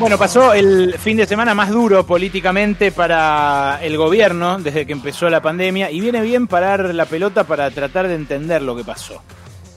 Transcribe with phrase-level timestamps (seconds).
[0.00, 5.28] Bueno, pasó el fin de semana más duro políticamente para el gobierno desde que empezó
[5.28, 9.22] la pandemia y viene bien parar la pelota para tratar de entender lo que pasó.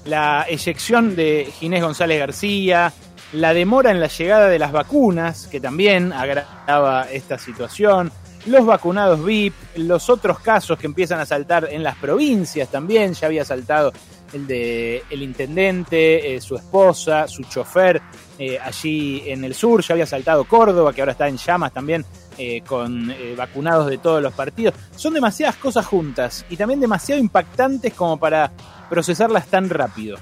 [0.05, 2.93] La eyección de Ginés González García,
[3.33, 8.09] la demora en la llegada de las vacunas, que también agravaba esta situación,
[8.45, 13.27] los vacunados VIP, los otros casos que empiezan a saltar en las provincias también, ya
[13.27, 13.91] había saltado
[14.31, 18.01] el de el intendente, eh, su esposa, su chofer
[18.45, 22.05] eh, allí en el sur, ya había saltado Córdoba, que ahora está en llamas también
[22.37, 24.73] eh, con vacunados de todos los partidos.
[24.95, 28.51] Son demasiadas cosas juntas y también demasiado impactantes como para
[28.89, 30.17] procesarlas tan rápido.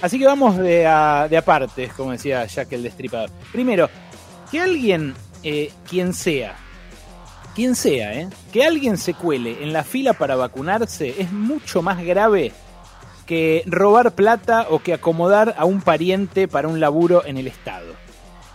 [0.00, 3.30] Así que vamos de a, de como decía Jack el Destripador.
[3.50, 3.88] Primero,
[4.50, 5.14] que alguien,
[5.88, 6.56] quien sea,
[7.54, 8.28] quien sea, ¿eh?
[8.52, 12.52] que alguien se cuele en la fila para vacunarse es mucho más grave
[13.26, 17.94] que robar plata o que acomodar a un pariente para un laburo en el Estado.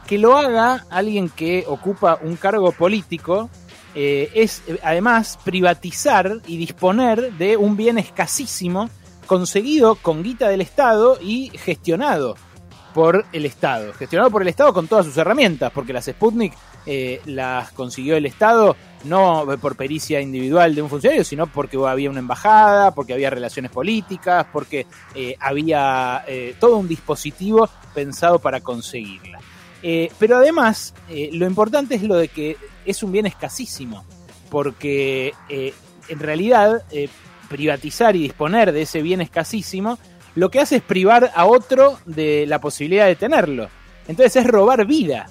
[0.07, 3.49] Que lo haga alguien que ocupa un cargo político
[3.95, 8.89] eh, es además privatizar y disponer de un bien escasísimo
[9.25, 12.35] conseguido con guita del Estado y gestionado
[12.93, 13.93] por el Estado.
[13.93, 16.53] Gestionado por el Estado con todas sus herramientas, porque las Sputnik
[16.85, 22.09] eh, las consiguió el Estado no por pericia individual de un funcionario, sino porque había
[22.09, 28.59] una embajada, porque había relaciones políticas, porque eh, había eh, todo un dispositivo pensado para
[28.61, 29.39] conseguirla.
[30.17, 30.93] pero además,
[31.31, 34.03] lo importante es lo de que es un bien escasísimo,
[34.49, 36.83] porque en realidad
[37.49, 39.97] privatizar y disponer de ese bien escasísimo
[40.39, 43.67] lo que hace es privar a otro de la posibilidad de tenerlo.
[44.07, 45.29] Entonces es robar vida.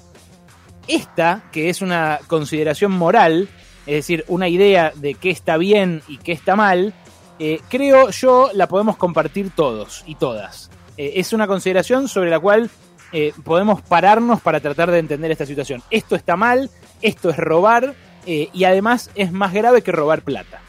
[0.87, 3.49] Esta, que es una consideración moral,
[3.87, 6.93] es decir, una idea de qué está bien y qué está mal,
[7.39, 10.69] eh, creo yo la podemos compartir todos y todas.
[10.95, 12.69] Eh, es una consideración sobre la cual
[13.11, 15.81] eh, podemos pararnos para tratar de entender esta situación.
[15.89, 16.69] Esto está mal,
[17.01, 20.61] esto es robar y además es más grave que robar plata.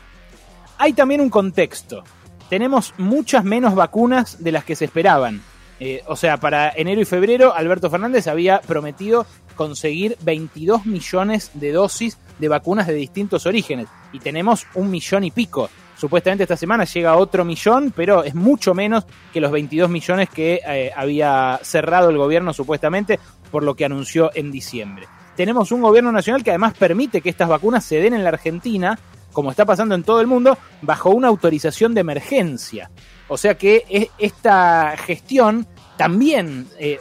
[0.79, 2.05] Hay también un contexto
[2.51, 5.41] tenemos muchas menos vacunas de las que se esperaban.
[5.79, 9.25] Eh, o sea, para enero y febrero Alberto Fernández había prometido
[9.55, 15.31] conseguir 22 millones de dosis de vacunas de distintos orígenes y tenemos un millón y
[15.31, 15.71] pico.
[15.97, 20.61] Supuestamente esta semana llega otro millón, pero es mucho menos que los 22 millones que
[20.67, 25.07] eh, había cerrado el gobierno supuestamente por lo que anunció en diciembre.
[25.37, 28.99] Tenemos un gobierno nacional que además permite que estas vacunas se den en la Argentina
[29.33, 32.91] como está pasando en todo el mundo, bajo una autorización de emergencia.
[33.29, 36.99] O sea que esta gestión también eh,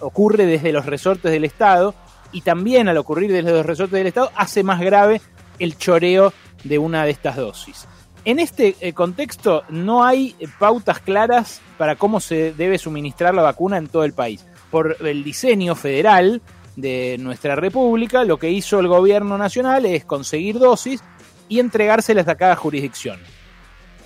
[0.00, 1.94] ocurre desde los resortes del Estado
[2.32, 5.20] y también al ocurrir desde los resortes del Estado hace más grave
[5.58, 6.32] el choreo
[6.64, 7.86] de una de estas dosis.
[8.24, 13.78] En este eh, contexto no hay pautas claras para cómo se debe suministrar la vacuna
[13.78, 14.44] en todo el país.
[14.70, 16.42] Por el diseño federal
[16.74, 21.02] de nuestra república, lo que hizo el gobierno nacional es conseguir dosis
[21.48, 23.18] y entregárselas a cada jurisdicción.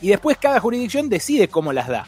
[0.00, 2.06] Y después cada jurisdicción decide cómo las da.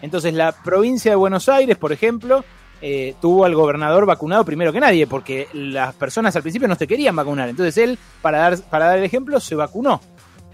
[0.00, 2.44] Entonces la provincia de Buenos Aires, por ejemplo,
[2.84, 6.88] eh, tuvo al gobernador vacunado primero que nadie, porque las personas al principio no se
[6.88, 7.48] querían vacunar.
[7.48, 10.00] Entonces él, para dar, para dar el ejemplo, se vacunó.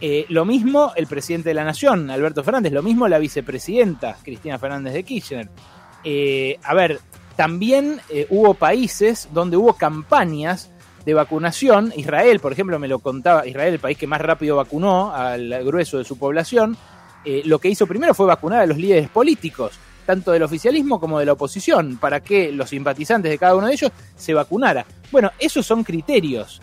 [0.01, 4.59] Eh, lo mismo el presidente de la Nación, Alberto Fernández, lo mismo la vicepresidenta, Cristina
[4.59, 5.49] Fernández de Kirchner.
[6.05, 7.01] Eh, a ver,
[7.35, 8.01] también
[8.31, 10.71] hubo países donde hubo campañas
[11.09, 11.91] de vacunación.
[11.97, 15.97] Israel, por ejemplo, me lo contaba, Israel, el país que más rápido vacunó al grueso
[15.97, 16.77] de su población,
[17.25, 19.73] eh, lo que hizo primero fue vacunar a los líderes políticos,
[20.05, 23.73] tanto del oficialismo como de la oposición, para que los simpatizantes de cada uno de
[23.73, 24.85] ellos se vacunara.
[25.11, 26.61] Bueno, esos son criterios,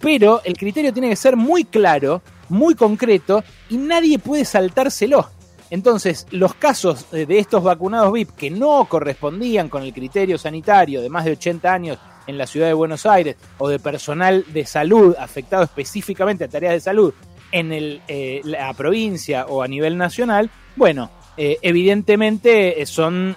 [0.00, 5.28] pero el criterio tiene que ser muy claro, muy concreto, y nadie puede saltárselo.
[5.70, 11.08] Entonces, los casos de estos vacunados VIP que no correspondían con el criterio sanitario de
[11.08, 15.14] más de 80 años en la ciudad de Buenos Aires o de personal de salud
[15.18, 17.14] afectado específicamente a tareas de salud
[17.54, 23.36] en el, eh, la provincia o a nivel nacional, bueno, eh, evidentemente eh, son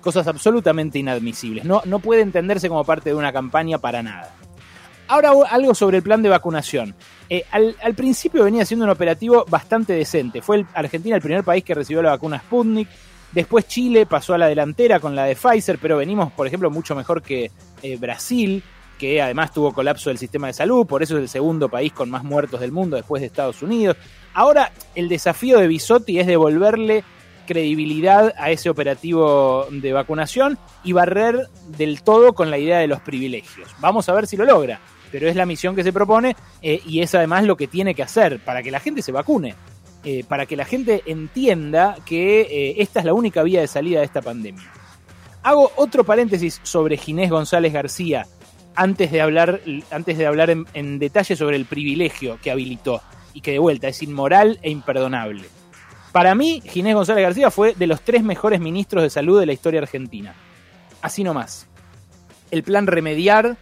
[0.00, 1.64] cosas absolutamente inadmisibles.
[1.64, 4.32] No, no puede entenderse como parte de una campaña para nada.
[5.08, 6.94] Ahora algo sobre el plan de vacunación.
[7.50, 10.40] Al, principio venía siendo un operativo bastante decente.
[10.40, 12.88] Fue Argentina el primer país que recibió la vacuna Sputnik.
[13.32, 16.94] Después Chile pasó a la delantera con la de Pfizer, pero venimos, por ejemplo, mucho
[16.94, 17.50] mejor que
[17.82, 18.62] eh, Brasil,
[18.98, 22.10] que además tuvo colapso del sistema de salud, por eso es el segundo país con
[22.10, 23.96] más muertos del mundo después de Estados Unidos.
[24.34, 27.04] Ahora el desafío de Bisotti es devolverle
[27.46, 33.00] credibilidad a ese operativo de vacunación y barrer del todo con la idea de los
[33.00, 33.70] privilegios.
[33.80, 34.80] Vamos a ver si lo logra,
[35.10, 38.02] pero es la misión que se propone eh, y es además lo que tiene que
[38.02, 39.54] hacer para que la gente se vacune.
[40.04, 43.98] Eh, para que la gente entienda que eh, esta es la única vía de salida
[43.98, 44.70] de esta pandemia.
[45.42, 48.26] Hago otro paréntesis sobre Ginés González García.
[48.76, 49.60] antes de hablar,
[49.90, 53.02] antes de hablar en, detalle sobre el privilegio que habilitó
[53.34, 55.48] y que de vuelta es inmoral e imperdonable.
[56.12, 59.52] Para mí, Ginés González García fue de los tres mejores ministros de salud de la
[59.52, 60.32] historia argentina.
[61.02, 61.66] Así nomás.
[62.52, 63.56] El plan remediar,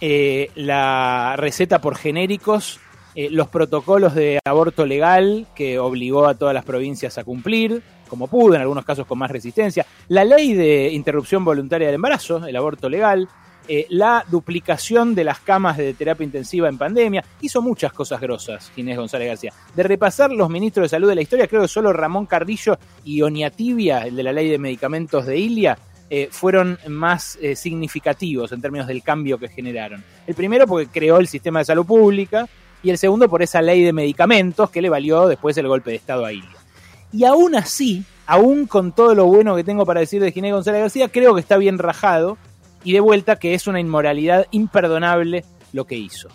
[0.00, 2.78] eh, la receta por genéricos,
[3.14, 8.28] eh, los protocolos de aborto legal que obligó a todas las provincias a cumplir, como
[8.28, 12.54] pudo, en algunos casos con más resistencia, la ley de interrupción voluntaria del embarazo, el
[12.54, 13.28] aborto legal,
[13.66, 18.70] eh, la duplicación de las camas de terapia intensiva en pandemia, hizo muchas cosas grosas
[18.76, 19.52] Ginés González García.
[19.74, 23.22] De repasar los ministros de salud de la historia, creo que solo Ramón Carrillo y
[23.22, 25.78] Oniatibia, el de la ley de medicamentos de Ilia,
[26.12, 30.02] eh, fueron más significativos en términos del cambio que generaron.
[30.26, 32.48] El primero porque creó el sistema de salud pública
[32.82, 35.96] y el segundo por esa ley de medicamentos que le valió después el golpe de
[35.96, 36.48] Estado a Ilia.
[37.12, 40.80] Y aún así, aún con todo lo bueno que tengo para decir de Ginés González
[40.82, 42.38] García, creo que está bien rajado
[42.84, 46.28] y de vuelta que es una inmoralidad imperdonable lo que hizo.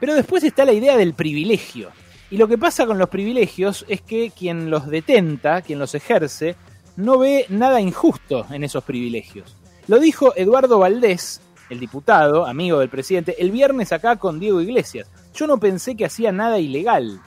[0.00, 1.90] Pero después está la idea del privilegio.
[2.30, 6.56] Y lo que pasa con los privilegios es que quien los detenta, quien los ejerce,
[6.96, 9.56] no ve nada injusto en esos privilegios.
[9.86, 11.40] Lo dijo Eduardo Valdés,
[11.70, 15.08] el diputado, amigo del presidente, el viernes acá con Diego Iglesias.
[15.36, 17.20] Yo no pensé que hacía nada ilegal.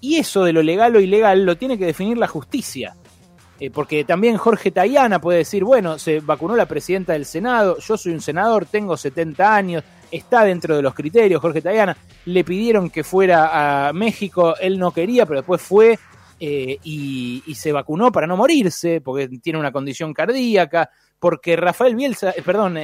[0.00, 2.94] Y eso de lo legal o ilegal lo tiene que definir la justicia.
[3.60, 7.96] Eh, porque también Jorge Tayana puede decir, bueno, se vacunó la presidenta del Senado, yo
[7.96, 11.96] soy un senador, tengo 70 años, está dentro de los criterios, Jorge Tayana,
[12.26, 15.98] le pidieron que fuera a México, él no quería, pero después fue
[16.38, 22.30] eh, y, se vacunó para no morirse, porque tiene una condición cardíaca, porque Rafael Bielsa,
[22.30, 22.78] eh, perdón,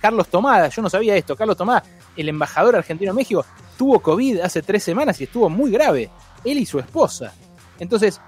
[0.00, 1.82] Carlos Tomada, yo no sabía esto, Carlos Tomada,
[2.16, 3.44] el embajador argentino en México,
[3.76, 6.10] tuvo COVID hace tres semanas y estuvo muy grave,
[6.44, 7.34] él y su esposa.
[7.78, 8.20] Entonces,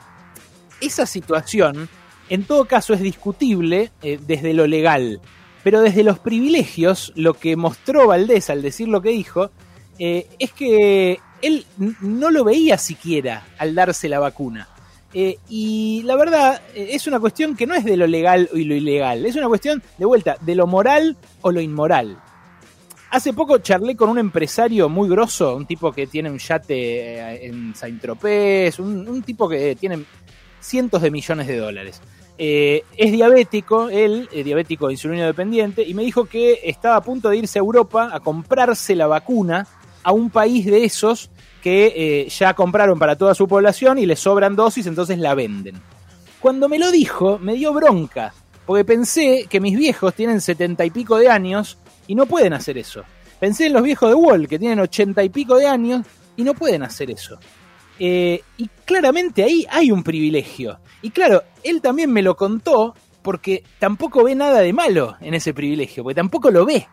[0.81, 1.89] esa situación,
[2.29, 5.21] en todo caso, es discutible eh, desde lo legal.
[5.63, 9.51] Pero desde los privilegios, lo que mostró Valdés al decir lo que dijo,
[9.99, 11.67] eh, es que él
[12.01, 14.69] no lo veía siquiera al darse la vacuna.
[15.13, 18.75] Eh, y la verdad, es una cuestión que no es de lo legal y lo
[18.75, 22.19] ilegal, es una cuestión, de vuelta, de lo moral o lo inmoral.
[23.17, 27.75] Hace poco charlé con un empresario muy grosso, un tipo que tiene un yate en
[27.75, 30.05] Saint-Tropez, un, tipo que tiene
[30.61, 32.03] cientos de millones de dólares.
[32.37, 37.31] Eh, es diabético, él, eh, diabético insulino dependiente, y me dijo que estaba a punto
[37.31, 39.67] de irse a Europa a comprarse la vacuna
[40.03, 41.31] a un país de esos
[41.63, 45.81] que eh, ya compraron para toda su población y le sobran dosis, entonces la venden.
[46.39, 48.35] Cuando me lo dijo, me dio bronca,
[48.67, 52.79] porque pensé que mis viejos tienen setenta y pico de años y no pueden hacer
[52.79, 53.03] eso.
[53.39, 56.07] Pensé en los viejos de Wall, que tienen ochenta y pico de años
[56.37, 57.39] y no pueden hacer eso.
[57.99, 60.79] Eh, y claramente ahí hay un privilegio.
[61.03, 65.53] Y claro, él también me lo contó porque tampoco ve nada de malo en ese
[65.53, 66.87] privilegio, porque tampoco lo ve.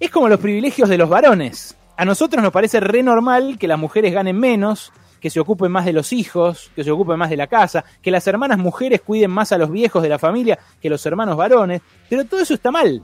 [0.00, 1.76] Es como los privilegios de los varones.
[1.96, 5.84] A nosotros nos parece re normal que las mujeres ganen menos, que se ocupen más
[5.84, 9.30] de los hijos, que se ocupen más de la casa, que las hermanas mujeres cuiden
[9.30, 12.70] más a los viejos de la familia que los hermanos varones, pero todo eso está
[12.70, 13.02] mal.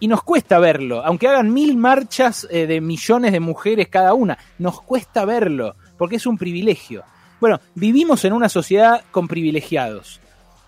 [0.00, 4.38] Y nos cuesta verlo, aunque hagan mil marchas eh, de millones de mujeres cada una,
[4.58, 7.02] nos cuesta verlo porque es un privilegio.
[7.40, 10.20] Bueno, vivimos en una sociedad con privilegiados.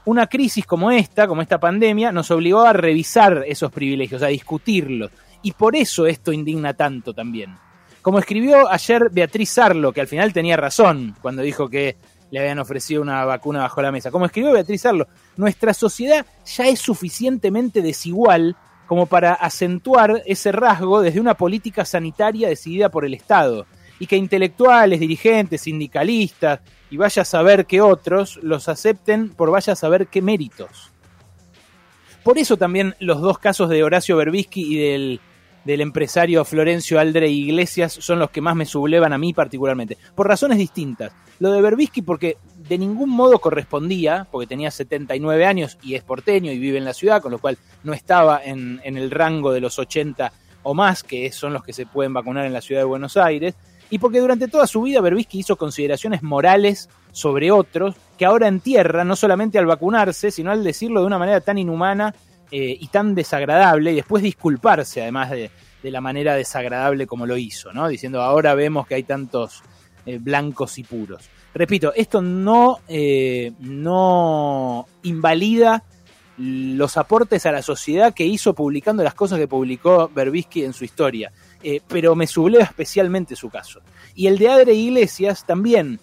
[0.04, 5.10] Una crisis como esta, como esta pandemia, nos obligó a revisar esos privilegios, a discutirlos.
[5.42, 7.56] Y por eso esto indigna tanto también.
[8.02, 11.96] Como escribió ayer Beatriz Arlo, que al final tenía razón cuando dijo que
[12.30, 14.10] le habían ofrecido una vacuna bajo la mesa.
[14.10, 18.56] Como escribió Beatriz Arlo, nuestra sociedad ya es suficientemente desigual
[18.90, 23.64] como para acentuar ese rasgo desde una política sanitaria decidida por el Estado
[24.00, 26.58] y que intelectuales, dirigentes, sindicalistas
[26.90, 30.90] y vaya a saber que otros los acepten por vaya a saber qué méritos.
[32.24, 35.20] Por eso también los dos casos de Horacio Berbisky y del,
[35.64, 40.26] del empresario Florencio Aldre Iglesias son los que más me sublevan a mí particularmente, por
[40.28, 41.12] razones distintas.
[41.38, 46.52] Lo de Berbisky porque de ningún modo correspondía, porque tenía 79 años y es porteño
[46.52, 49.60] y vive en la ciudad, con lo cual no estaba en, en el rango de
[49.60, 52.86] los 80 o más, que son los que se pueden vacunar en la ciudad de
[52.86, 53.54] Buenos Aires,
[53.88, 59.04] y porque durante toda su vida Berbisky hizo consideraciones morales sobre otros que ahora entierra
[59.04, 62.14] no solamente al vacunarse, sino al decirlo de una manera tan inhumana
[62.52, 65.50] eh, y tan desagradable y después disculparse además de,
[65.84, 67.88] la manera desagradable como lo hizo, ¿no?
[67.88, 69.62] Diciendo ahora vemos que hay tantos
[70.04, 71.30] eh, blancos y puros.
[71.54, 75.84] Repito, esto no, eh, no invalida
[76.36, 80.84] los aportes a la sociedad que hizo publicando las cosas que publicó Berbisky en su
[80.84, 81.32] historia.
[81.86, 83.80] Pero me subleva especialmente su caso.
[84.14, 86.00] Y el de Adre Iglesias también,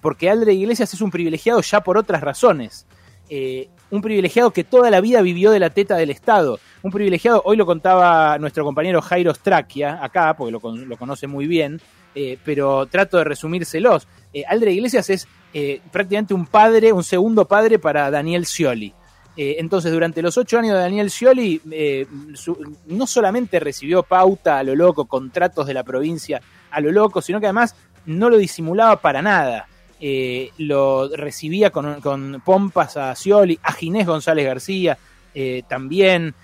[0.00, 2.86] porque Adre Iglesias es un privilegiado ya por otras razones.
[3.28, 7.42] Eh, un privilegiado que toda la vida vivió de la teta del Estado, un privilegiado,
[7.44, 11.80] hoy lo contaba nuestro compañero Jairo Straquia, acá, porque lo, lo conoce muy bien,
[12.14, 14.08] eh, pero trato de resumírselos.
[14.32, 15.28] Eh, Aldre Iglesias es
[15.90, 18.92] prácticamente un padre, un segundo padre para Daniel Scioli.
[19.36, 21.62] entonces, durante los ocho años de Daniel Scioli,
[22.88, 27.40] no solamente recibió pauta a lo loco, contratos de la provincia a lo loco, sino
[27.40, 29.66] que además no lo disimulaba para nada.
[30.58, 34.98] Lo recibía con, pompas a Scioli, a Ginés González García
[35.68, 36.34] también.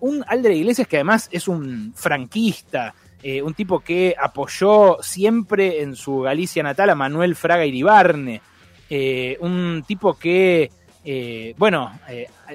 [0.00, 5.96] un Aldre Iglesias que además es un franquista, eh, un tipo que apoyó siempre en
[5.96, 8.40] su Galicia natal a Manuel Fraga Iribarne,
[8.88, 10.70] eh, un tipo que,
[11.04, 11.98] eh, bueno,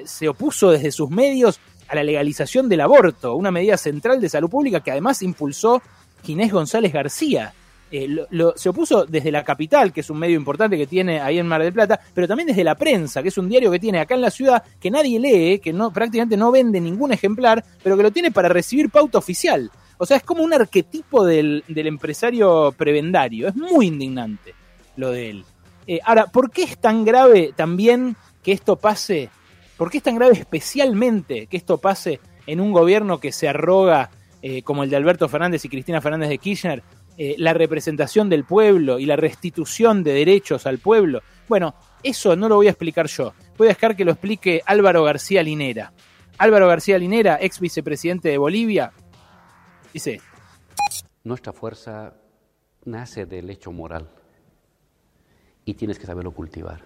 [0.06, 4.48] se opuso desde sus medios a la legalización del aborto, una medida central de salud
[4.48, 5.82] pública que además impulsó
[6.22, 7.52] Ginés González García.
[8.56, 11.62] Se opuso desde la capital, que es un medio importante que tiene ahí en Mar
[11.62, 14.20] del Plata, pero también desde la prensa, que es un diario que tiene acá en
[14.20, 18.30] la ciudad, que nadie lee, que prácticamente no vende ningún ejemplar, pero que lo tiene
[18.30, 19.70] para recibir pauta oficial.
[19.98, 23.48] O sea, es como un arquetipo del, empresario prebendario.
[23.48, 24.54] Es muy indignante
[24.96, 25.44] lo de él.
[25.86, 29.30] Eh, ahora, ¿por qué es tan grave también que esto pase?
[29.76, 34.10] ¿Por qué es tan grave especialmente que esto pase en un gobierno que se arroga,
[34.42, 36.82] eh, como el de Alberto Fernández y Cristina Fernández de Kirchner,
[37.18, 41.22] eh, la representación del pueblo y la restitución de derechos al pueblo?
[41.48, 43.34] Bueno, eso no lo voy a explicar yo.
[43.56, 45.92] Voy a dejar que lo explique Álvaro García Linera.
[46.38, 48.92] Álvaro García Linera, ex vicepresidente de Bolivia,
[49.94, 50.20] Dice
[51.22, 52.14] Nuestra fuerza
[52.84, 54.08] nace del hecho moral
[55.64, 56.82] y tienes que saberlo cultivar.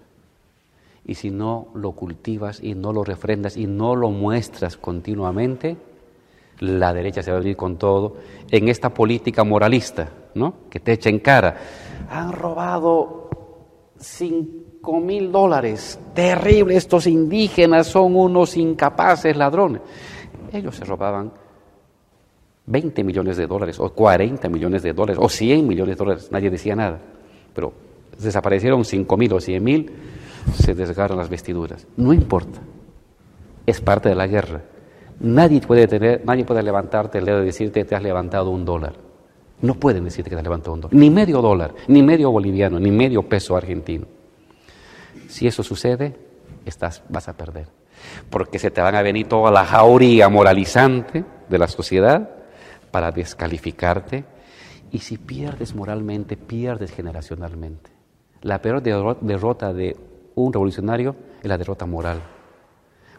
[1.07, 5.79] Y si no lo cultivas y no lo refrendas y no lo muestras continuamente,
[6.59, 8.19] la derecha se va a venir con todo
[8.51, 10.55] en esta política moralista, ¿no?
[10.71, 11.57] Que te echa en cara.
[12.11, 13.29] Han robado
[13.99, 15.99] cinco mil dólares.
[16.15, 19.83] Terrible, estos indígenas son unos incapaces ladrones.
[20.53, 21.33] Ellos se robaban
[22.67, 26.51] 20 millones de dólares, o 40 millones de dólares, o 100 millones de dólares, nadie
[26.51, 26.99] decía nada.
[27.55, 27.73] Pero
[28.19, 29.93] desaparecieron 5 mil o 100 mil,
[30.55, 31.87] se desgarran las vestiduras.
[31.97, 32.61] No importa,
[33.67, 34.63] es parte de la guerra.
[35.21, 39.08] Nadie puede, tener, nadie puede levantarte el dedo y decirte te has levantado un dólar.
[39.61, 42.79] No pueden decirte que te has levantado un dólar, ni medio dólar, ni medio boliviano,
[42.79, 44.07] ni medio peso argentino.
[45.29, 46.17] Si eso sucede,
[46.65, 47.67] estás, vas a perder.
[48.31, 52.31] Porque se te van a venir toda la jauría moralizante de la sociedad
[52.91, 54.25] para descalificarte.
[54.93, 57.91] Y si pierdes moralmente, pierdes generacionalmente.
[58.43, 59.97] La peor derrota de
[60.37, 62.23] un revolucionario es la derrota moral.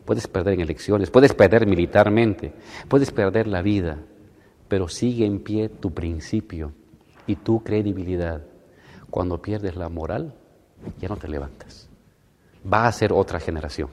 [0.05, 2.53] Puedes perder en elecciones, puedes perder militarmente,
[2.88, 3.98] puedes perder la vida,
[4.69, 6.71] pero sigue en pie tu principio
[7.27, 8.41] y tu credibilidad.
[9.09, 10.33] Cuando pierdes la moral,
[10.99, 11.89] ya no te levantas.
[12.71, 13.89] Va a ser otra generación,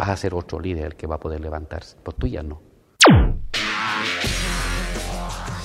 [0.00, 2.60] va a ser otro líder el que va a poder levantarse, pero tú ya no.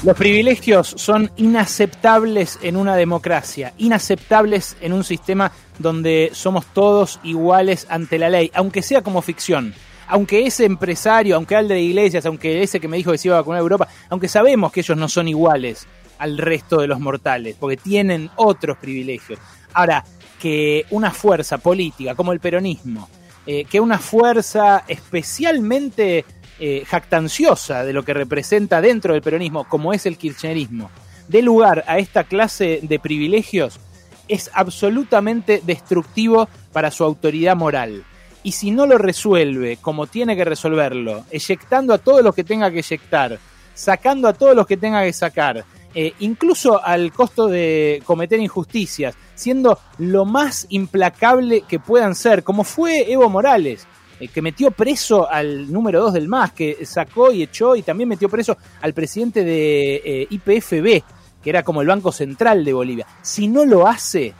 [0.03, 7.87] Los privilegios son inaceptables en una democracia, inaceptables en un sistema donde somos todos iguales
[7.89, 9.73] ante la ley, aunque sea como ficción.
[10.07, 13.37] Aunque ese empresario, aunque al de iglesias, aunque ese que me dijo que se iba
[13.37, 15.87] a vacunar a Europa, aunque sabemos que ellos no son iguales
[16.19, 19.39] al resto de los mortales, porque tienen otros privilegios.
[19.73, 20.03] Ahora,
[20.39, 23.09] que una fuerza política como el peronismo,
[23.45, 26.25] eh, que una fuerza especialmente
[26.59, 30.89] eh, jactanciosa de lo que representa dentro del peronismo, como es el kirchnerismo,
[31.27, 33.79] dé lugar a esta clase de privilegios,
[34.27, 38.03] es absolutamente destructivo para su autoridad moral.
[38.45, 42.69] Y si no lo resuelve como tiene que resolverlo, eyectando a todos los que tenga
[42.69, 43.39] que eyectar,
[43.73, 49.15] sacando a todos los que tenga que sacar, eh, incluso al costo de cometer injusticias,
[49.33, 53.87] siendo lo más implacable que puedan ser, como fue Evo Morales,
[54.19, 58.09] eh, que metió preso al número 2 del MAS, que sacó y echó y también
[58.09, 61.03] metió preso al presidente de eh, IPFB,
[61.41, 63.07] que era como el Banco Central de Bolivia.
[63.23, 64.35] Si no lo hace,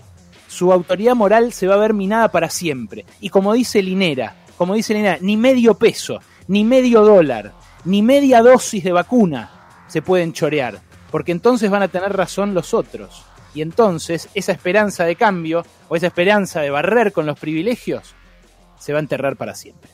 [0.55, 3.05] su autoridad moral se va a ver minada para siempre.
[3.19, 7.51] Y como dice Linera, como dice Linera, ni medio peso, ni medio dólar,
[7.83, 9.51] ni media dosis de vacuna
[9.87, 10.79] se pueden chorear,
[11.11, 13.23] porque entonces van a tener razón los otros.
[13.53, 18.15] Y entonces esa esperanza de cambio o esa esperanza de barrer con los privilegios
[18.79, 19.91] se va a enterrar para siempre.